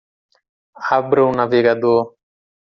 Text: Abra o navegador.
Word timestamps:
Abra 0.97 1.21
o 1.27 1.31
navegador. 1.39 2.01